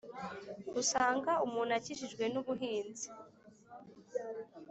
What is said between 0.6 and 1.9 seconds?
usanga umuntu